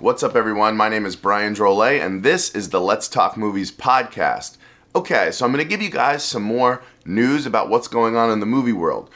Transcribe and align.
What's 0.00 0.24
up, 0.24 0.34
everyone? 0.34 0.76
My 0.76 0.88
name 0.88 1.06
is 1.06 1.14
Brian 1.14 1.54
Drolet, 1.54 2.04
and 2.04 2.24
this 2.24 2.52
is 2.52 2.70
the 2.70 2.80
Let's 2.80 3.06
Talk 3.06 3.36
Movies 3.36 3.70
podcast. 3.70 4.56
Okay, 4.92 5.30
so 5.30 5.44
I'm 5.44 5.52
going 5.52 5.62
to 5.62 5.68
give 5.68 5.80
you 5.80 5.88
guys 5.88 6.24
some 6.24 6.42
more 6.42 6.82
news 7.06 7.46
about 7.46 7.68
what's 7.68 7.86
going 7.86 8.16
on 8.16 8.28
in 8.28 8.40
the 8.40 8.44
movie 8.44 8.72
world. 8.72 9.08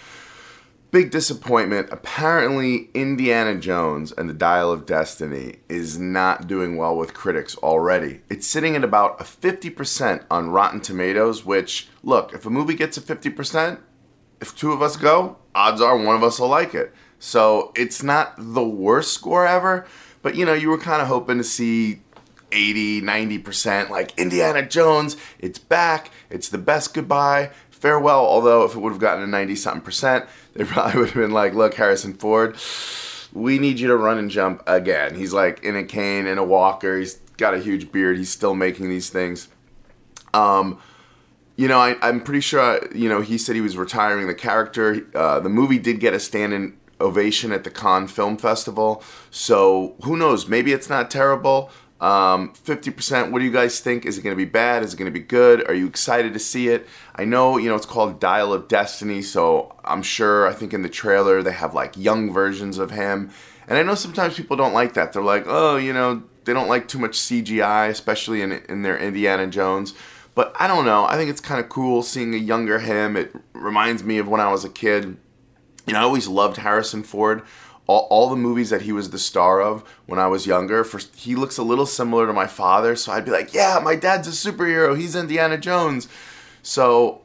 Big 0.92 1.10
disappointment. 1.10 1.88
Apparently, 1.90 2.90
Indiana 2.94 3.56
Jones 3.56 4.12
and 4.12 4.30
the 4.30 4.34
Dial 4.34 4.70
of 4.70 4.86
Destiny 4.86 5.56
is 5.68 5.98
not 5.98 6.46
doing 6.46 6.76
well 6.76 6.96
with 6.96 7.12
critics 7.12 7.56
already. 7.56 8.20
It's 8.30 8.46
sitting 8.46 8.76
at 8.76 8.84
about 8.84 9.20
a 9.20 9.24
50% 9.24 10.26
on 10.30 10.50
Rotten 10.50 10.80
Tomatoes, 10.80 11.44
which, 11.44 11.88
look, 12.04 12.32
if 12.32 12.46
a 12.46 12.50
movie 12.50 12.74
gets 12.74 12.96
a 12.96 13.00
50%, 13.00 13.80
if 14.40 14.56
two 14.56 14.70
of 14.70 14.80
us 14.80 14.96
go, 14.96 15.38
odds 15.56 15.80
are 15.80 15.96
one 15.96 16.14
of 16.14 16.22
us 16.22 16.38
will 16.38 16.46
like 16.46 16.72
it. 16.72 16.94
So 17.18 17.72
it's 17.74 18.04
not 18.04 18.34
the 18.38 18.62
worst 18.62 19.12
score 19.12 19.44
ever 19.44 19.84
but 20.22 20.34
you 20.34 20.44
know, 20.44 20.54
you 20.54 20.68
were 20.68 20.78
kind 20.78 21.02
of 21.02 21.08
hoping 21.08 21.38
to 21.38 21.44
see 21.44 22.00
80, 22.52 23.02
90%, 23.02 23.90
like 23.90 24.18
Indiana 24.18 24.66
Jones, 24.66 25.16
it's 25.38 25.58
back, 25.58 26.10
it's 26.30 26.48
the 26.48 26.58
best 26.58 26.94
goodbye, 26.94 27.50
farewell. 27.70 28.24
Although, 28.26 28.64
if 28.64 28.74
it 28.74 28.78
would 28.78 28.92
have 28.92 29.00
gotten 29.00 29.24
a 29.24 29.26
90 29.26 29.56
something 29.56 29.82
percent, 29.82 30.26
they 30.54 30.64
probably 30.66 31.00
would 31.00 31.10
have 31.10 31.16
been 31.22 31.32
like, 31.32 31.54
look, 31.54 31.74
Harrison 31.74 32.14
Ford, 32.14 32.56
we 33.32 33.58
need 33.58 33.78
you 33.78 33.88
to 33.88 33.96
run 33.96 34.18
and 34.18 34.30
jump 34.30 34.62
again. 34.66 35.14
He's 35.14 35.32
like 35.32 35.62
in 35.62 35.76
a 35.76 35.84
cane, 35.84 36.26
in 36.26 36.38
a 36.38 36.44
walker, 36.44 36.98
he's 36.98 37.14
got 37.36 37.54
a 37.54 37.58
huge 37.58 37.92
beard, 37.92 38.16
he's 38.16 38.30
still 38.30 38.54
making 38.54 38.88
these 38.88 39.10
things. 39.10 39.48
Um, 40.34 40.80
you 41.56 41.66
know, 41.66 41.78
I, 41.78 41.96
am 42.08 42.20
pretty 42.20 42.40
sure, 42.40 42.80
you 42.94 43.08
know, 43.08 43.20
he 43.20 43.36
said 43.36 43.56
he 43.56 43.60
was 43.60 43.76
retiring 43.76 44.28
the 44.28 44.34
character. 44.34 45.06
Uh, 45.14 45.40
the 45.40 45.48
movie 45.48 45.78
did 45.78 45.98
get 45.98 46.14
a 46.14 46.20
stand 46.20 46.52
in 46.52 46.76
ovation 47.00 47.52
at 47.52 47.64
the 47.64 47.70
Cannes 47.70 48.08
Film 48.08 48.36
Festival. 48.36 49.02
So 49.30 49.96
who 50.04 50.16
knows? 50.16 50.48
Maybe 50.48 50.72
it's 50.72 50.88
not 50.88 51.10
terrible. 51.10 51.70
Um, 52.00 52.52
50%, 52.54 53.32
what 53.32 53.40
do 53.40 53.44
you 53.44 53.50
guys 53.50 53.80
think? 53.80 54.06
Is 54.06 54.18
it 54.18 54.22
going 54.22 54.34
to 54.34 54.36
be 54.36 54.48
bad? 54.48 54.84
Is 54.84 54.94
it 54.94 54.96
going 54.96 55.12
to 55.12 55.18
be 55.18 55.24
good? 55.24 55.68
Are 55.68 55.74
you 55.74 55.86
excited 55.86 56.32
to 56.32 56.38
see 56.38 56.68
it? 56.68 56.86
I 57.16 57.24
know, 57.24 57.58
you 57.58 57.68
know, 57.68 57.74
it's 57.74 57.86
called 57.86 58.20
Dial 58.20 58.52
of 58.52 58.68
Destiny, 58.68 59.20
so 59.20 59.74
I'm 59.84 60.02
sure, 60.02 60.46
I 60.46 60.52
think 60.52 60.72
in 60.72 60.82
the 60.82 60.88
trailer 60.88 61.42
they 61.42 61.52
have 61.52 61.74
like 61.74 61.96
young 61.96 62.32
versions 62.32 62.78
of 62.78 62.92
him. 62.92 63.30
And 63.66 63.76
I 63.76 63.82
know 63.82 63.96
sometimes 63.96 64.36
people 64.36 64.56
don't 64.56 64.72
like 64.72 64.94
that. 64.94 65.12
They're 65.12 65.22
like, 65.22 65.44
oh, 65.46 65.76
you 65.76 65.92
know, 65.92 66.22
they 66.44 66.54
don't 66.54 66.68
like 66.68 66.86
too 66.86 66.98
much 66.98 67.18
CGI, 67.18 67.88
especially 67.88 68.42
in, 68.42 68.52
in 68.52 68.82
their 68.82 68.96
Indiana 68.96 69.48
Jones. 69.48 69.92
But 70.36 70.54
I 70.58 70.68
don't 70.68 70.84
know. 70.84 71.04
I 71.04 71.16
think 71.16 71.30
it's 71.30 71.40
kind 71.40 71.60
of 71.60 71.68
cool 71.68 72.04
seeing 72.04 72.32
a 72.32 72.38
younger 72.38 72.78
him. 72.78 73.16
It 73.16 73.34
reminds 73.54 74.04
me 74.04 74.18
of 74.18 74.28
when 74.28 74.40
I 74.40 74.52
was 74.52 74.64
a 74.64 74.68
kid 74.68 75.16
you 75.88 75.94
know, 75.94 76.00
I 76.00 76.04
always 76.04 76.28
loved 76.28 76.58
Harrison 76.58 77.02
Ford. 77.02 77.42
All, 77.86 78.06
all, 78.10 78.28
the 78.28 78.36
movies 78.36 78.68
that 78.68 78.82
he 78.82 78.92
was 78.92 79.10
the 79.10 79.18
star 79.18 79.62
of 79.62 79.82
when 80.04 80.18
I 80.18 80.26
was 80.26 80.46
younger, 80.46 80.84
for, 80.84 81.00
he 81.16 81.34
looks 81.34 81.56
a 81.56 81.62
little 81.62 81.86
similar 81.86 82.26
to 82.26 82.34
my 82.34 82.46
father. 82.46 82.94
So 82.96 83.12
I'd 83.12 83.24
be 83.24 83.30
like, 83.30 83.54
yeah, 83.54 83.80
my 83.82 83.96
dad's 83.96 84.28
a 84.28 84.52
superhero. 84.52 84.96
He's 84.96 85.16
Indiana 85.16 85.56
Jones. 85.56 86.06
So 86.62 87.22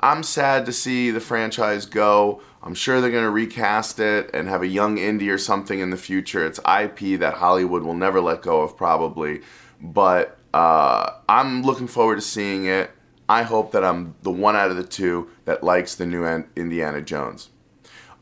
I'm 0.00 0.22
sad 0.22 0.64
to 0.66 0.72
see 0.72 1.10
the 1.10 1.20
franchise 1.20 1.84
go. 1.84 2.40
I'm 2.62 2.74
sure 2.74 3.00
they're 3.00 3.10
going 3.10 3.24
to 3.24 3.30
recast 3.30 4.00
it 4.00 4.30
and 4.32 4.48
have 4.48 4.62
a 4.62 4.66
young 4.66 4.96
Indy 4.96 5.28
or 5.28 5.38
something 5.38 5.80
in 5.80 5.90
the 5.90 5.96
future. 5.98 6.46
It's 6.46 6.58
IP 6.60 7.20
that 7.20 7.34
Hollywood 7.34 7.82
will 7.82 7.94
never 7.94 8.20
let 8.20 8.42
go 8.42 8.62
of, 8.62 8.76
probably. 8.76 9.42
But 9.80 10.38
uh, 10.54 11.10
I'm 11.28 11.62
looking 11.62 11.86
forward 11.86 12.16
to 12.16 12.22
seeing 12.22 12.64
it. 12.64 12.90
I 13.28 13.42
hope 13.42 13.72
that 13.72 13.84
I'm 13.84 14.14
the 14.22 14.30
one 14.30 14.56
out 14.56 14.70
of 14.70 14.76
the 14.76 14.84
two 14.84 15.28
that 15.44 15.62
likes 15.62 15.94
the 15.94 16.06
new 16.06 16.24
Indiana 16.56 17.02
Jones. 17.02 17.50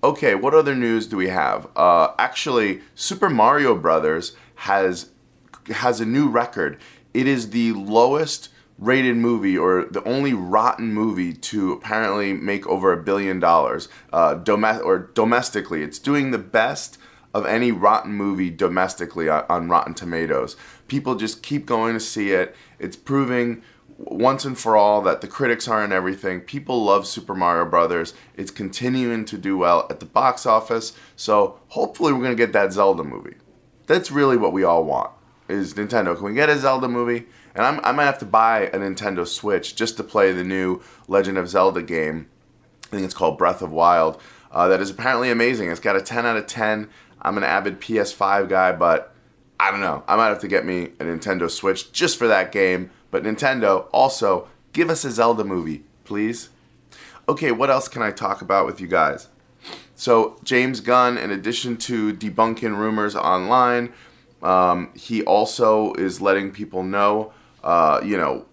Okay, 0.04 0.34
what 0.34 0.52
other 0.52 0.74
news 0.74 1.06
do 1.06 1.16
we 1.16 1.28
have? 1.28 1.66
Uh, 1.74 2.08
actually, 2.18 2.82
Super 2.94 3.30
Mario 3.30 3.74
Brothers 3.74 4.36
has 4.56 5.08
has 5.68 5.98
a 5.98 6.04
new 6.04 6.28
record. 6.28 6.78
It 7.14 7.26
is 7.26 7.50
the 7.50 7.72
lowest 7.72 8.50
rated 8.78 9.16
movie 9.16 9.56
or 9.56 9.86
the 9.86 10.04
only 10.04 10.34
rotten 10.34 10.92
movie 10.92 11.32
to 11.32 11.72
apparently 11.72 12.34
make 12.34 12.66
over 12.66 12.92
a 12.92 13.02
billion 13.02 13.40
dollars 13.40 13.88
uh, 14.12 14.34
dom- 14.34 14.82
or 14.84 15.10
domestically. 15.14 15.82
It's 15.82 15.98
doing 15.98 16.32
the 16.32 16.38
best 16.38 16.98
of 17.32 17.46
any 17.46 17.72
rotten 17.72 18.12
movie 18.12 18.50
domestically 18.50 19.30
on, 19.30 19.46
on 19.48 19.70
Rotten 19.70 19.94
Tomatoes. 19.94 20.54
People 20.86 21.14
just 21.14 21.42
keep 21.42 21.64
going 21.64 21.94
to 21.94 22.00
see 22.00 22.32
it. 22.32 22.54
It's 22.78 22.94
proving 22.94 23.62
once 23.98 24.44
and 24.44 24.58
for 24.58 24.76
all 24.76 25.02
that 25.02 25.20
the 25.20 25.28
critics 25.28 25.68
aren't 25.68 25.92
everything. 25.92 26.40
People 26.40 26.84
love 26.84 27.06
Super 27.06 27.34
Mario 27.34 27.64
Brothers. 27.64 28.14
It's 28.36 28.50
continuing 28.50 29.24
to 29.26 29.38
do 29.38 29.56
well 29.56 29.86
at 29.90 30.00
the 30.00 30.06
box 30.06 30.46
office. 30.46 30.92
So 31.16 31.60
hopefully 31.68 32.12
we're 32.12 32.22
gonna 32.22 32.34
get 32.34 32.52
that 32.52 32.72
Zelda 32.72 33.04
movie. 33.04 33.36
That's 33.86 34.10
really 34.10 34.36
what 34.36 34.52
we 34.52 34.64
all 34.64 34.84
want. 34.84 35.10
Is 35.48 35.74
Nintendo? 35.74 36.16
Can 36.16 36.24
we 36.24 36.34
get 36.34 36.48
a 36.48 36.58
Zelda 36.58 36.88
movie? 36.88 37.26
And 37.54 37.64
I'm, 37.64 37.80
i 37.84 37.92
might 37.92 38.06
have 38.06 38.18
to 38.18 38.24
buy 38.24 38.62
a 38.66 38.78
Nintendo 38.78 39.26
Switch 39.26 39.76
just 39.76 39.96
to 39.98 40.04
play 40.04 40.32
the 40.32 40.42
new 40.42 40.80
Legend 41.06 41.38
of 41.38 41.48
Zelda 41.48 41.82
game. 41.82 42.28
I 42.86 42.96
think 42.96 43.04
it's 43.04 43.14
called 43.14 43.38
Breath 43.38 43.62
of 43.62 43.70
Wild. 43.70 44.20
Uh, 44.50 44.68
that 44.68 44.80
is 44.80 44.90
apparently 44.90 45.30
amazing. 45.30 45.70
It's 45.70 45.80
got 45.80 45.96
a 45.96 46.02
10 46.02 46.26
out 46.26 46.36
of 46.36 46.46
10. 46.46 46.88
I'm 47.20 47.36
an 47.36 47.44
avid 47.44 47.80
PS5 47.80 48.48
guy, 48.48 48.72
but 48.72 49.13
I 49.58 49.70
don't 49.70 49.80
know. 49.80 50.02
I 50.06 50.16
might 50.16 50.28
have 50.28 50.40
to 50.40 50.48
get 50.48 50.64
me 50.64 50.84
a 50.98 51.04
Nintendo 51.04 51.50
Switch 51.50 51.92
just 51.92 52.18
for 52.18 52.26
that 52.28 52.52
game. 52.52 52.90
But 53.10 53.22
Nintendo, 53.22 53.86
also, 53.92 54.48
give 54.72 54.90
us 54.90 55.04
a 55.04 55.10
Zelda 55.10 55.44
movie, 55.44 55.84
please. 56.04 56.50
Okay, 57.28 57.52
what 57.52 57.70
else 57.70 57.88
can 57.88 58.02
I 58.02 58.10
talk 58.10 58.42
about 58.42 58.66
with 58.66 58.80
you 58.80 58.88
guys? 58.88 59.28
So, 59.94 60.38
James 60.42 60.80
Gunn, 60.80 61.16
in 61.16 61.30
addition 61.30 61.76
to 61.78 62.12
debunking 62.12 62.76
rumors 62.76 63.14
online, 63.14 63.92
um, 64.42 64.90
he 64.94 65.22
also 65.22 65.94
is 65.94 66.20
letting 66.20 66.50
people 66.50 66.82
know, 66.82 67.32
uh, 67.62 68.00
you 68.04 68.16
know, 68.16 68.46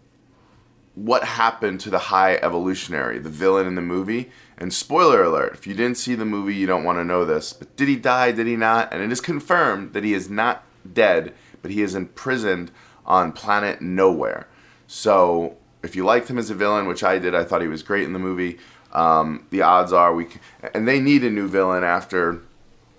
what 0.96 1.24
happened 1.24 1.80
to 1.82 1.90
the 1.90 1.98
High 1.98 2.36
Evolutionary, 2.36 3.18
the 3.18 3.30
villain 3.30 3.66
in 3.66 3.76
the 3.76 3.82
movie. 3.82 4.32
And 4.58 4.72
spoiler 4.74 5.24
alert, 5.24 5.54
if 5.54 5.66
you 5.66 5.74
didn't 5.74 5.98
see 5.98 6.16
the 6.16 6.26
movie, 6.26 6.54
you 6.54 6.68
don't 6.68 6.84
want 6.84 7.00
to 7.00 7.04
know 7.04 7.26
this. 7.26 7.54
But 7.54 7.76
did 7.76 7.88
he 7.88 7.96
die? 7.96 8.32
Did 8.32 8.46
he 8.46 8.56
not? 8.56 8.94
And 8.94 9.02
it 9.02 9.12
is 9.12 9.20
confirmed 9.20 9.94
that 9.94 10.04
he 10.04 10.14
is 10.14 10.30
not 10.30 10.64
dead, 10.92 11.34
but 11.62 11.72
he 11.72 11.82
is 11.82 11.96
imprisoned 11.96 12.72
on 13.06 13.32
planet 13.32 13.80
Knowhere. 13.80 14.46
So 14.88 15.58
if 15.84 15.96
you 15.96 16.06
liked 16.06 16.30
him 16.30 16.38
as 16.38 16.50
a 16.50 16.56
villain, 16.56 16.88
which 16.88 17.04
I 17.04 17.20
did, 17.20 17.34
I 17.34 17.44
thought 17.44 17.62
he 17.62 17.68
was 17.68 17.84
great 17.84 18.04
in 18.04 18.14
the 18.14 18.20
movie. 18.20 18.60
Um, 18.94 19.48
the 19.50 19.62
odds 19.62 19.94
are 19.94 20.14
we, 20.14 20.28
and 20.74 20.88
they 20.88 21.00
need 21.00 21.24
a 21.24 21.30
new 21.30 21.48
villain 21.48 21.84
after 21.84 22.42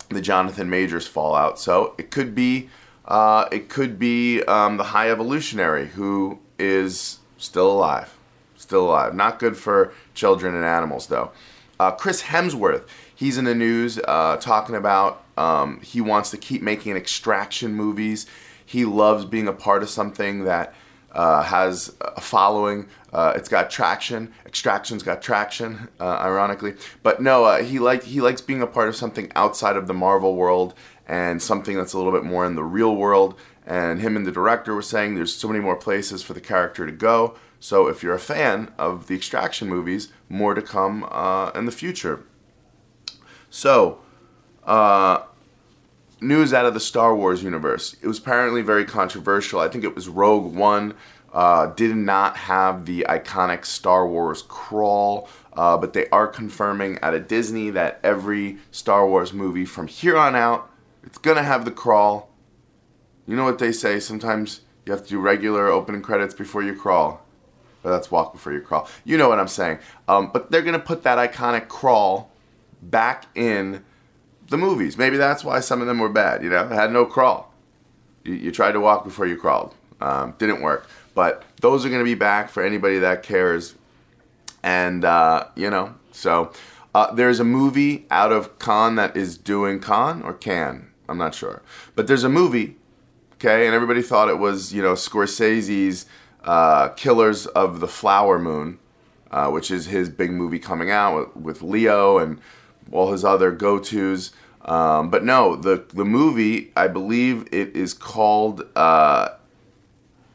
the 0.08 0.20
Jonathan 0.20 0.70
Majors 0.70 1.06
fallout. 1.06 1.58
So 1.58 1.94
it 1.98 2.10
could 2.10 2.34
be, 2.34 2.70
uh, 3.04 3.46
it 3.52 3.68
could 3.68 3.98
be 3.98 4.42
um, 4.44 4.76
the 4.76 4.84
High 4.84 5.10
Evolutionary 5.10 5.88
who 5.88 6.38
is 6.58 7.18
still 7.36 7.70
alive, 7.70 8.16
still 8.56 8.86
alive. 8.86 9.14
Not 9.14 9.38
good 9.38 9.56
for 9.56 9.92
children 10.14 10.54
and 10.54 10.64
animals 10.64 11.06
though. 11.08 11.32
Uh, 11.78 11.90
Chris 11.90 12.22
Hemsworth, 12.22 12.86
he's 13.14 13.36
in 13.38 13.44
the 13.44 13.54
news 13.54 13.98
uh, 14.06 14.36
talking 14.36 14.74
about 14.74 15.21
um, 15.36 15.80
he 15.80 16.00
wants 16.00 16.30
to 16.30 16.36
keep 16.36 16.62
making 16.62 16.96
extraction 16.96 17.74
movies. 17.74 18.26
He 18.64 18.84
loves 18.84 19.24
being 19.24 19.48
a 19.48 19.52
part 19.52 19.82
of 19.82 19.90
something 19.90 20.44
that 20.44 20.74
uh, 21.12 21.42
has 21.42 21.94
a 22.00 22.20
following. 22.20 22.88
Uh, 23.12 23.34
it's 23.36 23.48
got 23.48 23.70
traction. 23.70 24.32
Extraction's 24.46 25.02
got 25.02 25.20
traction, 25.20 25.88
uh, 26.00 26.04
ironically. 26.04 26.74
But 27.02 27.20
no, 27.20 27.44
uh, 27.44 27.62
he 27.62 27.78
like 27.78 28.02
he 28.04 28.20
likes 28.20 28.40
being 28.40 28.62
a 28.62 28.66
part 28.66 28.88
of 28.88 28.96
something 28.96 29.30
outside 29.34 29.76
of 29.76 29.86
the 29.86 29.94
Marvel 29.94 30.34
world 30.34 30.74
and 31.06 31.42
something 31.42 31.76
that's 31.76 31.92
a 31.92 31.98
little 31.98 32.12
bit 32.12 32.24
more 32.24 32.46
in 32.46 32.54
the 32.54 32.64
real 32.64 32.96
world. 32.96 33.38
And 33.66 34.00
him 34.00 34.16
and 34.16 34.26
the 34.26 34.32
director 34.32 34.74
were 34.74 34.82
saying 34.82 35.14
there's 35.14 35.34
so 35.34 35.48
many 35.48 35.60
more 35.60 35.76
places 35.76 36.22
for 36.22 36.32
the 36.32 36.40
character 36.40 36.86
to 36.86 36.92
go. 36.92 37.36
So 37.60 37.86
if 37.86 38.02
you're 38.02 38.14
a 38.14 38.18
fan 38.18 38.72
of 38.76 39.06
the 39.06 39.14
Extraction 39.14 39.68
movies, 39.68 40.08
more 40.28 40.54
to 40.54 40.62
come 40.62 41.06
uh, 41.10 41.50
in 41.54 41.64
the 41.64 41.70
future. 41.70 42.24
So, 43.50 44.00
uh, 44.64 45.22
news 46.20 46.52
out 46.54 46.64
of 46.64 46.74
the 46.74 46.80
Star 46.80 47.14
Wars 47.14 47.42
universe. 47.42 47.96
It 48.00 48.06
was 48.06 48.18
apparently 48.18 48.62
very 48.62 48.84
controversial. 48.84 49.60
I 49.60 49.68
think 49.68 49.84
it 49.84 49.94
was 49.94 50.08
Rogue 50.08 50.54
One 50.54 50.94
uh, 51.32 51.66
did 51.66 51.96
not 51.96 52.36
have 52.36 52.84
the 52.86 53.06
iconic 53.08 53.64
Star 53.64 54.06
Wars 54.06 54.42
crawl, 54.42 55.28
uh, 55.54 55.76
but 55.76 55.92
they 55.92 56.08
are 56.10 56.26
confirming 56.26 56.98
out 57.02 57.14
of 57.14 57.26
Disney 57.26 57.70
that 57.70 58.00
every 58.02 58.58
Star 58.70 59.06
Wars 59.08 59.32
movie 59.32 59.64
from 59.64 59.86
here 59.86 60.16
on 60.16 60.36
out, 60.36 60.70
it's 61.02 61.18
gonna 61.18 61.42
have 61.42 61.64
the 61.64 61.70
crawl. 61.70 62.30
You 63.26 63.36
know 63.36 63.44
what 63.44 63.58
they 63.58 63.72
say? 63.72 63.98
Sometimes 63.98 64.60
you 64.84 64.92
have 64.92 65.02
to 65.04 65.08
do 65.08 65.18
regular 65.18 65.68
opening 65.68 66.02
credits 66.02 66.34
before 66.34 66.62
you 66.62 66.74
crawl. 66.74 67.24
But 67.82 67.90
that's 67.90 68.10
walk 68.10 68.32
before 68.32 68.52
you 68.52 68.60
crawl. 68.60 68.88
You 69.04 69.16
know 69.16 69.28
what 69.28 69.40
I'm 69.40 69.48
saying. 69.48 69.78
Um, 70.06 70.30
but 70.32 70.50
they're 70.50 70.62
gonna 70.62 70.78
put 70.78 71.02
that 71.04 71.18
iconic 71.18 71.68
crawl 71.68 72.30
back 72.82 73.26
in 73.34 73.84
the 74.48 74.58
movies. 74.58 74.96
Maybe 74.96 75.16
that's 75.16 75.44
why 75.44 75.60
some 75.60 75.80
of 75.80 75.86
them 75.86 75.98
were 75.98 76.08
bad. 76.08 76.42
You 76.42 76.50
know, 76.50 76.64
it 76.64 76.72
had 76.72 76.92
no 76.92 77.04
crawl. 77.04 77.52
You, 78.24 78.34
you 78.34 78.52
tried 78.52 78.72
to 78.72 78.80
walk 78.80 79.04
before 79.04 79.26
you 79.26 79.36
crawled. 79.36 79.74
Um, 80.00 80.34
didn't 80.38 80.62
work. 80.62 80.88
But 81.14 81.44
those 81.60 81.84
are 81.84 81.88
going 81.88 82.00
to 82.00 82.04
be 82.04 82.14
back 82.14 82.50
for 82.50 82.62
anybody 82.62 82.98
that 82.98 83.22
cares. 83.22 83.74
And, 84.62 85.04
uh, 85.04 85.46
you 85.56 85.70
know, 85.70 85.94
so 86.12 86.52
uh, 86.94 87.12
there's 87.14 87.40
a 87.40 87.44
movie 87.44 88.06
out 88.10 88.32
of 88.32 88.58
Cannes 88.58 88.96
that 88.96 89.16
is 89.16 89.36
doing 89.36 89.80
Cannes 89.80 90.22
or 90.22 90.34
Can. 90.34 90.88
I'm 91.08 91.18
not 91.18 91.34
sure. 91.34 91.62
But 91.94 92.06
there's 92.06 92.24
a 92.24 92.28
movie, 92.28 92.76
okay, 93.34 93.66
and 93.66 93.74
everybody 93.74 94.02
thought 94.02 94.28
it 94.28 94.38
was, 94.38 94.72
you 94.72 94.82
know, 94.82 94.94
Scorsese's 94.94 96.06
uh, 96.44 96.88
Killers 96.90 97.46
of 97.46 97.80
the 97.80 97.88
Flower 97.88 98.38
Moon, 98.38 98.78
uh, 99.30 99.50
which 99.50 99.70
is 99.70 99.86
his 99.86 100.08
big 100.08 100.30
movie 100.30 100.58
coming 100.58 100.90
out 100.90 101.34
with, 101.34 101.36
with 101.36 101.62
Leo 101.62 102.18
and 102.18 102.40
all 102.90 103.12
his 103.12 103.24
other 103.24 103.52
go 103.52 103.78
tos. 103.78 104.32
Um, 104.64 105.10
but 105.10 105.24
no, 105.24 105.56
the 105.56 105.84
the 105.92 106.04
movie 106.04 106.72
I 106.76 106.88
believe 106.88 107.48
it 107.52 107.74
is 107.76 107.94
called 107.94 108.66
uh, 108.76 109.30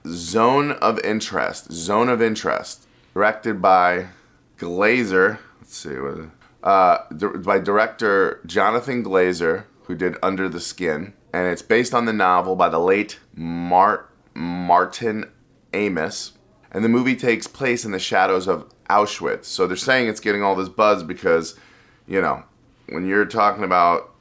Zone 0.05 0.71
of 0.71 0.99
Interest. 0.99 1.71
Zone 1.71 2.09
of 2.09 2.21
Interest, 2.21 2.85
directed 3.13 3.61
by 3.61 4.07
Glazer. 4.57 5.39
Let's 5.61 5.77
see, 5.77 5.95
uh, 6.63 6.97
by 7.37 7.59
director 7.59 8.41
Jonathan 8.45 9.03
Glazer, 9.03 9.65
who 9.83 9.95
did 9.95 10.17
Under 10.21 10.49
the 10.49 10.59
Skin, 10.59 11.13
and 11.31 11.47
it's 11.47 11.61
based 11.61 11.93
on 11.93 12.05
the 12.05 12.13
novel 12.13 12.55
by 12.55 12.67
the 12.69 12.79
late 12.79 13.19
Mart 13.33 14.09
Martin 14.33 15.29
Amis. 15.73 16.33
And 16.71 16.83
the 16.83 16.89
movie 16.89 17.15
takes 17.15 17.47
place 17.47 17.85
in 17.85 17.91
the 17.91 17.99
shadows 17.99 18.47
of 18.47 18.69
Auschwitz. 18.89 19.45
So 19.45 19.67
they're 19.67 19.77
saying 19.77 20.09
it's 20.09 20.19
getting 20.19 20.43
all 20.43 20.55
this 20.55 20.69
buzz 20.69 21.01
because, 21.03 21.57
you 22.07 22.21
know, 22.21 22.43
when 22.89 23.05
you're 23.05 23.25
talking 23.25 23.63
about 23.63 24.13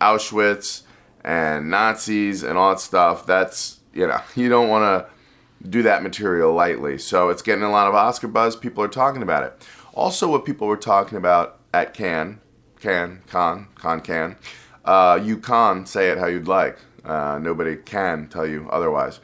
Auschwitz 0.00 0.82
and 1.24 1.70
Nazis 1.70 2.42
and 2.42 2.56
all 2.56 2.70
that 2.70 2.80
stuff, 2.80 3.26
that's, 3.26 3.80
you 3.92 4.06
know, 4.06 4.20
you 4.36 4.48
don't 4.48 4.68
want 4.68 4.84
to 4.84 5.68
do 5.68 5.82
that 5.82 6.02
material 6.02 6.52
lightly. 6.52 6.98
So 6.98 7.28
it's 7.28 7.42
getting 7.42 7.64
a 7.64 7.70
lot 7.70 7.88
of 7.88 7.94
Oscar 7.94 8.28
buzz. 8.28 8.56
People 8.56 8.82
are 8.82 8.88
talking 8.88 9.22
about 9.22 9.42
it. 9.42 9.66
Also, 9.94 10.30
what 10.30 10.44
people 10.44 10.68
were 10.68 10.76
talking 10.76 11.18
about 11.18 11.58
at 11.74 11.92
Cannes, 11.92 12.40
Can, 12.80 13.22
Con, 13.26 13.66
Con, 13.74 14.00
Can, 14.00 14.36
uh, 14.84 15.20
you 15.22 15.36
can 15.36 15.84
say 15.84 16.10
it 16.10 16.18
how 16.18 16.26
you'd 16.26 16.48
like. 16.48 16.78
Uh, 17.04 17.38
nobody 17.40 17.76
can 17.76 18.28
tell 18.28 18.46
you 18.46 18.68
otherwise. 18.70 19.20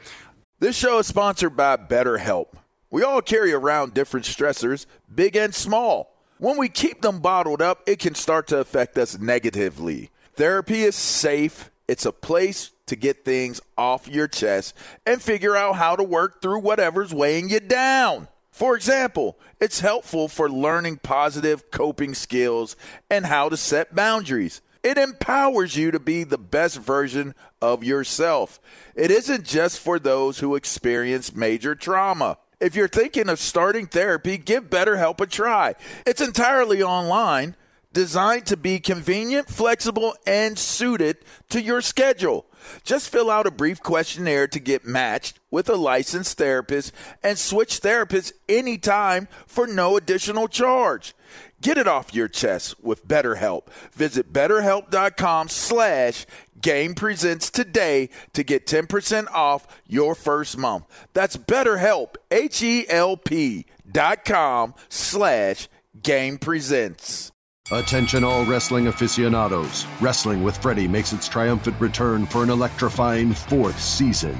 This 0.59 0.75
show 0.75 0.99
is 0.99 1.07
sponsored 1.07 1.55
by 1.55 1.77
BetterHelp. 1.77 2.47
We 2.89 3.03
all 3.03 3.21
carry 3.21 3.51
around 3.51 3.93
different 3.93 4.25
stressors, 4.25 4.85
big 5.13 5.35
and 5.35 5.53
small. 5.53 6.14
When 6.37 6.57
we 6.57 6.67
keep 6.67 7.01
them 7.01 7.19
bottled 7.19 7.61
up, 7.61 7.81
it 7.87 7.99
can 7.99 8.13
start 8.13 8.47
to 8.47 8.57
affect 8.57 8.97
us 8.97 9.17
negatively. 9.17 10.09
Therapy 10.33 10.83
is 10.83 10.95
safe, 10.95 11.71
it's 11.87 12.05
a 12.05 12.11
place 12.11 12.71
to 12.87 12.97
get 12.97 13.23
things 13.23 13.61
off 13.77 14.07
your 14.07 14.27
chest 14.27 14.75
and 15.05 15.21
figure 15.21 15.55
out 15.55 15.77
how 15.77 15.95
to 15.95 16.03
work 16.03 16.41
through 16.41 16.59
whatever's 16.59 17.13
weighing 17.13 17.49
you 17.49 17.61
down. 17.61 18.27
For 18.51 18.75
example, 18.75 19.39
it's 19.61 19.79
helpful 19.79 20.27
for 20.27 20.49
learning 20.49 20.97
positive 20.97 21.71
coping 21.71 22.13
skills 22.13 22.75
and 23.09 23.25
how 23.25 23.47
to 23.47 23.55
set 23.55 23.95
boundaries. 23.95 24.61
It 24.83 24.97
empowers 24.97 25.77
you 25.77 25.89
to 25.91 25.99
be 25.99 26.25
the 26.25 26.37
best 26.37 26.77
version 26.77 27.33
of 27.61 27.83
yourself. 27.83 28.59
It 28.93 29.09
isn't 29.09 29.45
just 29.45 29.79
for 29.79 29.99
those 29.99 30.39
who 30.39 30.55
experience 30.55 31.33
major 31.33 31.75
trauma. 31.75 32.37
If 32.59 32.75
you're 32.75 32.87
thinking 32.87 33.29
of 33.29 33.39
starting 33.39 33.87
therapy, 33.87 34.37
give 34.37 34.69
BetterHelp 34.69 35.19
a 35.19 35.25
try. 35.25 35.75
It's 36.05 36.21
entirely 36.21 36.81
online, 36.81 37.55
designed 37.91 38.45
to 38.47 38.57
be 38.57 38.79
convenient, 38.79 39.49
flexible, 39.49 40.15
and 40.25 40.57
suited 40.57 41.17
to 41.49 41.61
your 41.61 41.81
schedule. 41.81 42.45
Just 42.83 43.09
fill 43.09 43.29
out 43.29 43.45
a 43.45 43.51
brief 43.51 43.81
questionnaire 43.81 44.47
to 44.47 44.59
get 44.59 44.85
matched 44.85 45.39
with 45.51 45.69
a 45.69 45.75
licensed 45.75 46.37
therapist 46.37 46.91
and 47.23 47.37
switch 47.37 47.81
therapists 47.81 48.31
anytime 48.49 49.27
for 49.45 49.67
no 49.67 49.97
additional 49.97 50.47
charge. 50.47 51.13
Get 51.61 51.77
it 51.77 51.87
off 51.87 52.13
your 52.13 52.27
chest 52.27 52.75
with 52.83 53.07
BetterHelp. 53.07 53.67
Visit 53.93 54.31
betterhelp.com 54.31 55.49
slash 55.49 56.25
Game 56.61 56.95
Presents 56.95 57.49
today 57.49 58.09
to 58.33 58.43
get 58.43 58.65
10% 58.67 59.27
off 59.31 59.67
your 59.87 60.15
first 60.15 60.57
month. 60.57 60.85
That's 61.13 61.37
BetterHelp, 61.37 62.15
H-E-L-P 62.31 63.65
dot 63.91 64.25
com 64.25 64.73
slash 64.89 65.67
Game 66.01 66.37
Presents. 66.37 67.31
Attention, 67.71 68.23
all 68.23 68.45
wrestling 68.45 68.87
aficionados. 68.87 69.85
Wrestling 69.99 70.43
with 70.43 70.55
Freddie 70.57 70.87
makes 70.87 71.13
its 71.13 71.27
triumphant 71.27 71.79
return 71.79 72.27
for 72.27 72.43
an 72.43 72.51
electrifying 72.51 73.33
fourth 73.33 73.79
season. 73.81 74.39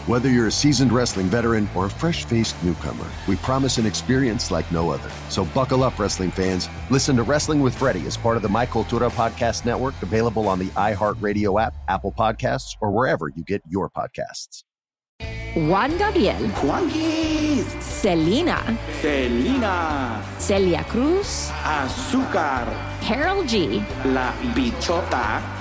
Whether 0.07 0.29
you're 0.29 0.47
a 0.47 0.51
seasoned 0.51 0.91
wrestling 0.91 1.27
veteran 1.27 1.69
or 1.75 1.85
a 1.85 1.89
fresh 1.89 2.25
faced 2.25 2.55
newcomer, 2.63 3.05
we 3.27 3.35
promise 3.35 3.77
an 3.77 3.85
experience 3.85 4.49
like 4.49 4.69
no 4.71 4.89
other. 4.89 5.11
So 5.29 5.45
buckle 5.45 5.83
up, 5.83 5.99
wrestling 5.99 6.31
fans. 6.31 6.69
Listen 6.89 7.15
to 7.17 7.23
Wrestling 7.23 7.61
with 7.61 7.77
Freddie 7.77 8.07
as 8.07 8.17
part 8.17 8.35
of 8.35 8.41
the 8.41 8.49
My 8.49 8.65
Cultura 8.65 9.11
Podcast 9.11 9.63
Network, 9.63 9.93
available 10.01 10.47
on 10.47 10.57
the 10.57 10.69
iHeartRadio 10.69 11.61
app, 11.61 11.75
Apple 11.87 12.11
Podcasts, 12.17 12.75
or 12.81 12.89
wherever 12.89 13.29
you 13.29 13.43
get 13.43 13.61
your 13.69 13.91
podcasts. 13.91 14.63
Juan 15.53 15.95
Gabriel, 15.97 16.47
Juanquis, 16.63 17.63
Selena, 17.79 18.75
Selena, 19.01 20.25
Celia 20.39 20.83
Cruz, 20.85 21.51
Azúcar, 21.61 22.65
Karol 23.01 23.43
G, 23.43 23.83
La 24.05 24.31
Bichota, 24.55 25.60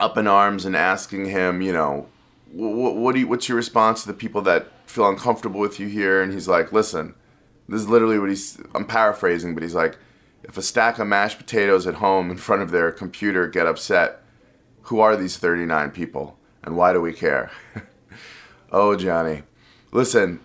up 0.00 0.16
in 0.16 0.26
arms 0.26 0.64
and 0.64 0.74
asking 0.74 1.26
him, 1.26 1.62
you 1.62 1.72
know, 1.72 2.06
what, 2.52 2.96
what 2.96 3.14
do 3.14 3.20
you, 3.20 3.28
what's 3.28 3.48
your 3.48 3.56
response 3.56 4.02
to 4.02 4.08
the 4.08 4.14
people 4.14 4.42
that 4.42 4.68
feel 4.86 5.08
uncomfortable 5.08 5.60
with 5.60 5.78
you 5.78 5.86
here? 5.86 6.22
And 6.22 6.32
he's 6.32 6.48
like, 6.48 6.72
listen, 6.72 7.14
this 7.68 7.82
is 7.82 7.88
literally 7.88 8.18
what 8.18 8.28
he's. 8.28 8.58
I'm 8.74 8.84
paraphrasing, 8.84 9.54
but 9.54 9.62
he's 9.62 9.74
like, 9.74 9.96
if 10.42 10.56
a 10.56 10.62
stack 10.62 10.98
of 10.98 11.06
mashed 11.06 11.38
potatoes 11.38 11.86
at 11.86 11.94
home 11.94 12.30
in 12.30 12.36
front 12.36 12.62
of 12.62 12.70
their 12.70 12.90
computer 12.90 13.46
get 13.46 13.66
upset, 13.66 14.22
who 14.82 14.98
are 14.98 15.16
these 15.16 15.36
39 15.36 15.90
people, 15.92 16.36
and 16.64 16.76
why 16.76 16.92
do 16.92 17.00
we 17.00 17.12
care? 17.12 17.50
oh, 18.72 18.96
Johnny, 18.96 19.42
listen. 19.92 20.40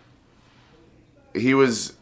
He 1.33 1.53
was 1.53 1.93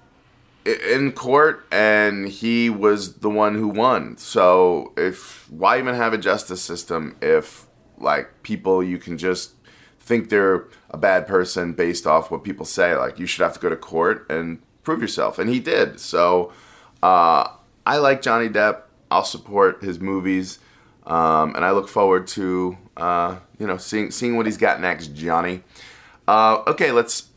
in 0.66 1.12
court 1.12 1.66
and 1.72 2.28
he 2.28 2.70
was 2.70 3.16
the 3.16 3.30
one 3.30 3.56
who 3.56 3.68
won. 3.68 4.18
So 4.18 4.94
if 4.98 5.50
why 5.50 5.78
even 5.80 5.96
have 5.96 6.14
a 6.14 6.18
justice 6.18 6.62
system 6.62 7.18
if 7.22 7.68
like 7.98 8.44
people 8.44 8.84
you 8.84 8.98
can 8.98 9.18
just 9.18 9.54
think 10.00 10.30
they're 10.30 10.68
a 10.90 10.98
bad 10.98 11.28
person 11.28 11.74
based 11.74 12.06
off 12.06 12.30
what 12.30 12.44
people 12.44 12.66
say 12.66 12.96
like 12.96 13.20
you 13.20 13.26
should 13.26 13.44
have 13.44 13.54
to 13.54 13.60
go 13.60 13.70
to 13.70 13.76
court 13.76 14.30
and 14.30 14.62
prove 14.84 15.02
yourself 15.02 15.40
and 15.40 15.50
he 15.50 15.60
did. 15.60 16.00
So 16.00 16.52
uh, 17.02 17.48
I 17.86 17.98
like 17.98 18.22
Johnny 18.22 18.50
Depp. 18.50 18.84
I'll 19.12 19.26
support 19.26 19.84
his 19.84 20.00
movies. 20.00 20.60
Um, 21.06 21.54
and 21.56 21.66
I 21.66 21.72
look 21.72 21.90
forward 21.90 22.28
to 22.28 22.78
uh, 22.96 23.40
you 23.60 23.68
know 23.68 23.78
seeing 23.78 24.12
seeing 24.12 24.38
what 24.38 24.46
he's 24.46 24.58
got 24.58 24.80
next, 24.80 25.14
Johnny. 25.14 25.64
Uh, 26.28 26.64
okay, 26.68 26.92
let's 26.92 27.30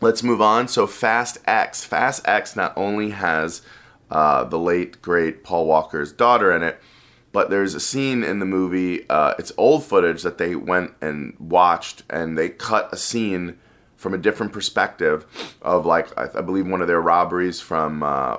let's 0.00 0.22
move 0.22 0.40
on. 0.40 0.68
So 0.68 0.86
Fast 0.86 1.38
X. 1.46 1.84
Fast 1.84 2.26
X 2.26 2.56
not 2.56 2.72
only 2.76 3.10
has 3.10 3.62
uh, 4.10 4.44
the 4.44 4.58
late 4.58 5.02
great 5.02 5.44
Paul 5.44 5.66
Walker's 5.66 6.12
daughter 6.12 6.54
in 6.54 6.62
it, 6.62 6.80
but 7.32 7.50
there's 7.50 7.74
a 7.74 7.80
scene 7.80 8.24
in 8.24 8.38
the 8.38 8.46
movie. 8.46 9.08
Uh, 9.08 9.34
it's 9.38 9.52
old 9.56 9.84
footage 9.84 10.22
that 10.22 10.38
they 10.38 10.54
went 10.54 10.92
and 11.00 11.36
watched, 11.38 12.02
and 12.08 12.38
they 12.38 12.48
cut 12.48 12.88
a 12.92 12.96
scene 12.96 13.58
from 13.96 14.14
a 14.14 14.18
different 14.18 14.52
perspective 14.52 15.26
of 15.60 15.84
like 15.84 16.16
I, 16.18 16.28
I 16.38 16.40
believe 16.40 16.66
one 16.66 16.80
of 16.80 16.88
their 16.88 17.00
robberies 17.00 17.60
from 17.60 18.02
uh, 18.02 18.38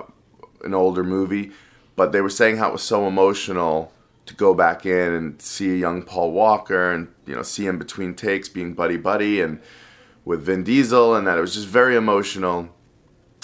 an 0.64 0.74
older 0.74 1.04
movie. 1.04 1.52
But 1.96 2.12
they 2.12 2.20
were 2.20 2.30
saying 2.30 2.56
how 2.56 2.70
it 2.70 2.72
was 2.72 2.82
so 2.82 3.06
emotional 3.06 3.92
to 4.26 4.34
go 4.34 4.54
back 4.54 4.86
in 4.86 5.12
and 5.12 5.42
see 5.42 5.70
a 5.70 5.76
young 5.76 6.02
Paul 6.02 6.32
Walker 6.32 6.92
and 6.92 7.08
you 7.26 7.34
know 7.34 7.42
see 7.42 7.66
him 7.66 7.78
between 7.78 8.14
takes 8.14 8.48
being 8.48 8.74
buddy 8.74 8.96
buddy 8.96 9.40
and 9.40 9.60
with 10.24 10.42
Vin 10.42 10.64
Diesel 10.64 11.14
and 11.14 11.26
that 11.26 11.38
it 11.38 11.40
was 11.40 11.54
just 11.54 11.68
very 11.68 11.96
emotional. 11.96 12.68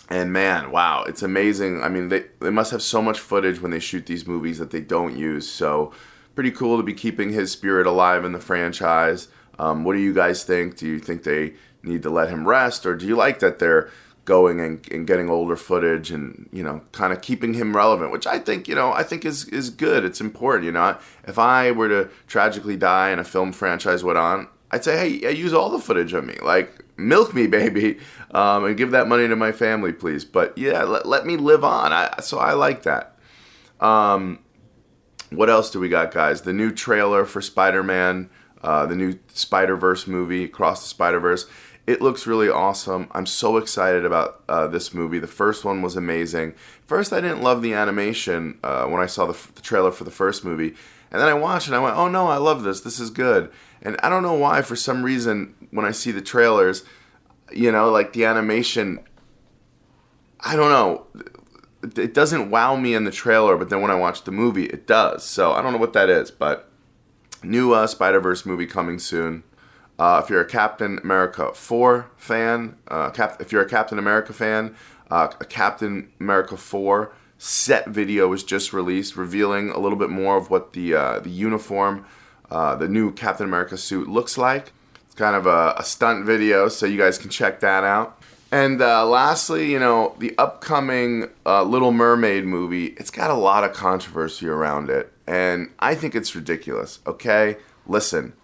And 0.09 0.33
man, 0.33 0.71
wow, 0.71 1.05
it's 1.05 1.23
amazing. 1.23 1.83
I 1.83 1.89
mean, 1.89 2.09
they, 2.09 2.25
they 2.41 2.51
must 2.51 2.71
have 2.71 2.83
so 2.83 3.03
much 3.03 3.19
footage 3.19 3.61
when 3.61 3.73
they 3.73 3.81
shoot 3.81 4.07
these 4.07 4.27
movies 4.27 4.59
that 4.59 4.71
they 4.71 4.81
don't 4.81 5.17
use. 5.17 5.49
So, 5.51 5.93
pretty 6.37 6.51
cool 6.53 6.77
to 6.77 6.83
be 6.83 6.93
keeping 6.93 7.33
his 7.33 7.51
spirit 7.51 7.87
alive 7.87 8.25
in 8.25 8.33
the 8.33 8.39
franchise. 8.39 9.29
Um, 9.59 9.85
what 9.85 9.95
do 9.95 9.99
you 9.99 10.13
guys 10.13 10.45
think? 10.45 10.77
Do 10.77 10.87
you 10.87 11.01
think 11.01 11.25
they 11.25 11.55
need 11.83 12.03
to 12.03 12.11
let 12.11 12.29
him 12.29 12.47
rest, 12.47 12.85
or 12.87 12.95
do 12.95 13.07
you 13.07 13.17
like 13.17 13.39
that 13.41 13.59
they're 13.59 13.91
going 14.27 14.61
and, 14.61 14.87
and 14.93 15.07
getting 15.07 15.31
older 15.31 15.57
footage 15.57 16.11
and 16.11 16.49
you 16.53 16.63
know 16.63 16.83
kind 16.93 17.13
of 17.13 17.23
keeping 17.23 17.55
him 17.55 17.75
relevant? 17.75 18.13
Which 18.13 18.27
I 18.27 18.39
think 18.39 18.69
you 18.69 18.75
know 18.75 18.93
I 18.93 19.03
think 19.03 19.25
is 19.25 19.49
is 19.49 19.71
good. 19.71 20.05
It's 20.05 20.21
important. 20.21 20.67
You 20.67 20.73
know, 20.73 20.99
if 21.27 21.39
I 21.39 21.71
were 21.71 21.89
to 21.89 22.11
tragically 22.27 22.77
die 22.77 23.11
and 23.11 23.21
a 23.21 23.25
film 23.25 23.53
franchise 23.53 24.05
went 24.05 24.19
on, 24.19 24.49
I'd 24.71 24.85
say, 24.85 25.19
hey, 25.21 25.33
use 25.33 25.53
all 25.53 25.71
the 25.71 25.79
footage 25.79 26.13
of 26.13 26.25
me. 26.25 26.37
Like, 26.43 26.85
milk 26.97 27.35
me, 27.35 27.47
baby, 27.47 27.99
um, 28.33 28.65
and 28.65 28.77
give 28.77 28.91
that 28.93 29.09
money 29.09 29.29
to 29.29 29.37
my 29.37 29.53
family, 29.53 29.93
please. 29.93 30.25
But 30.25 30.57
yeah, 30.59 30.83
let, 30.83 31.07
let 31.07 31.27
me 31.27 31.37
live 31.37 31.65
on. 31.65 31.93
I, 31.93 32.21
so 32.21 32.39
I 32.39 32.55
like 32.55 32.83
that. 32.83 33.17
Um, 33.81 34.41
what 35.31 35.51
else 35.51 35.71
do 35.71 35.81
we 35.81 35.89
got, 35.89 36.13
guys? 36.13 36.43
The 36.43 36.53
new 36.53 36.71
trailer 36.71 37.25
for 37.25 37.41
Spider 37.41 37.83
Man, 37.83 38.31
uh, 38.63 38.87
the 38.87 38.97
new 38.97 39.19
Spider 39.29 39.77
Verse 39.77 40.07
movie, 40.07 40.45
Across 40.45 40.83
the 40.83 40.89
Spider 40.89 41.21
Verse. 41.21 41.47
It 41.87 42.03
looks 42.03 42.27
really 42.27 42.49
awesome. 42.49 43.09
I'm 43.13 43.27
so 43.27 43.59
excited 43.59 44.05
about 44.05 44.43
uh, 44.49 44.67
this 44.67 44.93
movie. 44.93 45.21
The 45.21 45.29
first 45.29 45.65
one 45.65 45.83
was 45.83 45.95
amazing. 45.95 46.55
First, 46.85 47.13
I 47.13 47.21
didn't 47.21 47.43
love 47.43 47.63
the 47.63 47.75
animation 47.75 48.59
uh, 48.65 48.87
when 48.87 49.01
I 49.01 49.07
saw 49.07 49.27
the, 49.27 49.39
the 49.55 49.63
trailer 49.63 49.93
for 49.93 50.03
the 50.03 50.11
first 50.11 50.45
movie. 50.45 50.75
And 51.13 51.21
then 51.21 51.29
I 51.29 51.35
watched 51.35 51.69
it 51.69 51.75
and 51.75 51.77
I 51.77 51.85
went, 51.85 51.97
oh 51.97 52.09
no, 52.09 52.27
I 52.27 52.39
love 52.39 52.65
this. 52.65 52.81
This 52.81 52.99
is 52.99 53.11
good. 53.11 53.53
And 53.87 53.97
I 54.03 54.09
don't 54.09 54.25
know 54.25 54.35
why, 54.35 54.63
for 54.63 54.75
some 54.75 55.05
reason, 55.05 55.55
when 55.71 55.87
I 55.87 55.93
see 55.93 56.11
the 56.11 56.21
trailers, 56.21 56.85
you 57.53 57.71
know, 57.71 57.89
like 57.89 58.15
the 58.15 58.25
animation, 58.25 58.99
I 60.41 60.57
don't 60.57 60.71
know, 60.71 61.07
it 61.97 62.13
doesn't 62.13 62.51
wow 62.51 62.75
me 62.75 62.95
in 62.95 63.05
the 63.05 63.13
trailer, 63.13 63.57
but 63.57 63.71
then 63.71 63.81
when 63.81 63.93
I 63.93 63.95
watch 63.95 64.25
the 64.25 64.33
movie, 64.33 64.65
it 64.65 64.89
does. 64.89 65.23
So 65.23 65.53
I 65.53 65.63
don't 65.63 65.73
know 65.73 65.79
what 65.79 65.93
that 65.93 66.11
is, 66.11 66.33
but 66.33 66.69
new 67.45 67.75
uh, 67.75 67.87
Spider 67.87 68.19
Verse 68.19 68.45
movie 68.45 68.67
coming 68.67 68.99
soon. 68.99 69.45
Uh, 70.01 70.21
if 70.23 70.29
you're 70.29 70.41
a 70.41 70.49
Captain 70.49 70.99
America 71.05 71.53
4 71.55 72.11
fan, 72.17 72.75
uh, 72.89 73.11
Cap- 73.11 73.41
if 73.41 73.53
you're 73.53 73.63
a 73.63 73.69
Captain 73.69 74.01
America 74.01 74.33
fan, 74.33 74.75
uh, 75.13 75.29
a 75.41 75.45
Captain 75.45 76.13
America 76.19 76.57
4 76.57 77.13
set 77.39 77.87
video 77.87 78.27
was 78.27 78.43
just 78.43 78.73
released, 78.73 79.17
revealing 79.17 79.71
a 79.71 79.79
little 79.79 79.97
bit 79.97 80.11
more 80.11 80.37
of 80.37 80.51
what 80.51 80.73
the 80.73 80.93
uh, 80.93 81.21
the 81.21 81.31
uniform, 81.31 82.05
uh, 82.51 82.77
the 82.77 82.89
new 82.89 83.13
Captain 83.13 83.47
America 83.47 83.77
suit 83.77 84.09
looks 84.09 84.39
like. 84.39 84.73
It's 85.07 85.15
kind 85.15 85.37
of 85.37 85.47
a, 85.47 85.75
a 85.79 85.85
stunt 85.85 86.25
video, 86.25 86.69
so 86.69 86.87
you 86.87 86.99
guys 86.99 87.19
can 87.19 87.31
check 87.31 87.61
that 87.61 87.85
out. 87.85 88.21
And 88.53 88.81
uh, 88.81 89.07
lastly, 89.07 89.71
you 89.71 89.79
know, 89.79 90.15
the 90.19 90.35
upcoming 90.39 91.29
uh, 91.45 91.65
Little 91.65 91.93
Mermaid 91.93 92.45
movie, 92.45 92.87
it's 92.87 93.11
got 93.11 93.31
a 93.31 93.35
lot 93.35 93.65
of 93.65 93.73
controversy 93.73 94.47
around 94.47 94.89
it. 94.89 95.13
And 95.27 95.71
I 95.81 95.95
think 95.97 96.15
it's 96.15 96.37
ridiculous, 96.37 97.01
okay? 97.07 97.57
Listen, 97.87 98.35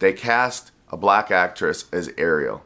they 0.00 0.12
cast 0.12 0.72
a 0.90 0.96
black 0.96 1.30
actress 1.30 1.86
as 1.92 2.12
Ariel. 2.18 2.62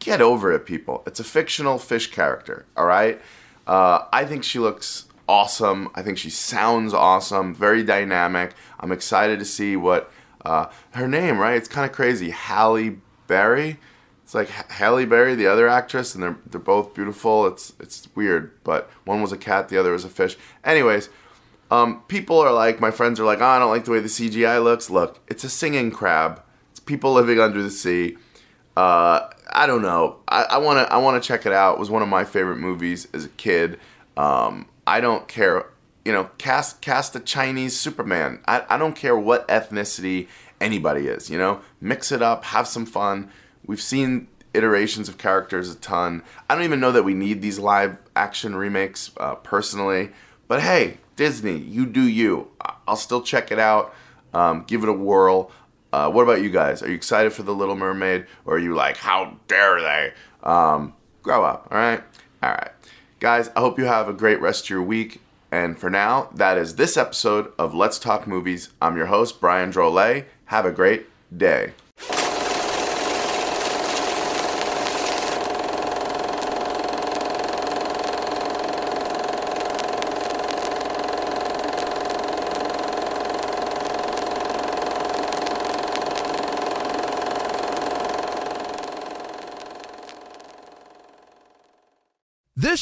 Get 0.00 0.20
over 0.20 0.52
it, 0.52 0.66
people. 0.66 1.04
It's 1.06 1.20
a 1.20 1.24
fictional 1.24 1.78
fish 1.78 2.10
character, 2.10 2.66
all 2.76 2.86
right? 2.86 3.20
Uh, 3.66 4.06
I 4.12 4.24
think 4.24 4.42
she 4.42 4.58
looks 4.58 5.04
awesome. 5.32 5.88
I 5.94 6.02
think 6.02 6.18
she 6.18 6.28
sounds 6.28 6.92
awesome. 6.92 7.54
Very 7.54 7.82
dynamic. 7.82 8.54
I'm 8.78 8.92
excited 8.92 9.38
to 9.38 9.46
see 9.46 9.76
what 9.76 10.12
uh, 10.44 10.66
her 10.92 11.08
name. 11.08 11.38
Right? 11.38 11.56
It's 11.56 11.68
kind 11.68 11.88
of 11.88 11.96
crazy. 11.96 12.30
Halle 12.30 12.98
Bailey. 13.26 13.78
It's 14.22 14.34
like 14.34 14.48
Halle 14.48 15.06
Berry, 15.06 15.34
the 15.34 15.46
other 15.46 15.68
actress, 15.68 16.14
and 16.14 16.22
they're 16.22 16.38
they're 16.46 16.60
both 16.60 16.94
beautiful. 16.94 17.46
It's 17.46 17.72
it's 17.80 18.08
weird, 18.14 18.52
but 18.62 18.90
one 19.04 19.22
was 19.22 19.32
a 19.32 19.38
cat, 19.38 19.68
the 19.68 19.78
other 19.78 19.92
was 19.92 20.04
a 20.04 20.08
fish. 20.08 20.36
Anyways, 20.64 21.08
um, 21.70 22.02
people 22.08 22.38
are 22.38 22.52
like, 22.52 22.80
my 22.80 22.90
friends 22.90 23.18
are 23.18 23.24
like, 23.24 23.40
oh, 23.40 23.46
I 23.46 23.58
don't 23.58 23.70
like 23.70 23.84
the 23.84 23.90
way 23.90 24.00
the 24.00 24.08
CGI 24.08 24.62
looks. 24.62 24.90
Look, 24.90 25.20
it's 25.28 25.44
a 25.44 25.48
singing 25.48 25.90
crab. 25.90 26.42
It's 26.70 26.80
people 26.80 27.12
living 27.12 27.40
under 27.40 27.62
the 27.62 27.70
sea. 27.70 28.16
Uh, 28.76 29.28
I 29.50 29.66
don't 29.66 29.82
know. 29.82 30.20
I 30.28 30.58
want 30.58 30.86
to 30.86 30.92
I 30.92 30.98
want 30.98 31.22
to 31.22 31.26
check 31.26 31.46
it 31.46 31.52
out. 31.52 31.74
It 31.74 31.80
was 31.80 31.90
one 31.90 32.02
of 32.02 32.08
my 32.08 32.24
favorite 32.24 32.58
movies 32.58 33.08
as 33.12 33.24
a 33.24 33.30
kid. 33.30 33.80
Um, 34.16 34.66
I 34.86 35.00
don't 35.00 35.28
care. 35.28 35.66
You 36.04 36.12
know, 36.12 36.30
cast 36.38 36.80
cast 36.80 37.14
a 37.14 37.20
Chinese 37.20 37.78
Superman. 37.78 38.40
I, 38.46 38.64
I 38.68 38.78
don't 38.78 38.96
care 38.96 39.16
what 39.16 39.46
ethnicity 39.48 40.28
anybody 40.60 41.06
is. 41.06 41.30
You 41.30 41.38
know, 41.38 41.60
mix 41.80 42.10
it 42.10 42.22
up, 42.22 42.44
have 42.46 42.66
some 42.66 42.86
fun. 42.86 43.30
We've 43.64 43.80
seen 43.80 44.28
iterations 44.54 45.08
of 45.08 45.18
characters 45.18 45.70
a 45.70 45.76
ton. 45.76 46.22
I 46.48 46.54
don't 46.54 46.64
even 46.64 46.80
know 46.80 46.92
that 46.92 47.04
we 47.04 47.14
need 47.14 47.40
these 47.40 47.58
live 47.58 47.98
action 48.16 48.54
remakes 48.56 49.10
uh, 49.16 49.36
personally. 49.36 50.10
But 50.48 50.60
hey, 50.60 50.98
Disney, 51.16 51.58
you 51.58 51.86
do 51.86 52.02
you. 52.02 52.50
I'll 52.86 52.96
still 52.96 53.22
check 53.22 53.52
it 53.52 53.58
out. 53.58 53.94
Um, 54.34 54.64
give 54.66 54.82
it 54.82 54.88
a 54.88 54.92
whirl. 54.92 55.50
Uh, 55.92 56.10
what 56.10 56.22
about 56.22 56.42
you 56.42 56.50
guys? 56.50 56.82
Are 56.82 56.88
you 56.88 56.94
excited 56.94 57.32
for 57.32 57.42
The 57.42 57.54
Little 57.54 57.76
Mermaid? 57.76 58.26
Or 58.44 58.56
are 58.56 58.58
you 58.58 58.74
like, 58.74 58.96
how 58.96 59.38
dare 59.46 59.80
they? 59.80 60.12
Um, 60.42 60.94
grow 61.22 61.44
up, 61.44 61.68
all 61.70 61.78
right? 61.78 62.02
All 62.42 62.50
right. 62.50 62.70
Guys, 63.22 63.50
I 63.54 63.60
hope 63.60 63.78
you 63.78 63.84
have 63.84 64.08
a 64.08 64.12
great 64.12 64.40
rest 64.40 64.64
of 64.64 64.70
your 64.70 64.82
week. 64.82 65.20
And 65.52 65.78
for 65.78 65.88
now, 65.88 66.28
that 66.34 66.58
is 66.58 66.74
this 66.74 66.96
episode 66.96 67.52
of 67.56 67.72
Let's 67.72 68.00
Talk 68.00 68.26
Movies. 68.26 68.70
I'm 68.82 68.96
your 68.96 69.06
host, 69.06 69.40
Brian 69.40 69.70
Drolet. 69.70 70.24
Have 70.46 70.66
a 70.66 70.72
great 70.72 71.06
day. 71.32 71.72
This 92.54 92.81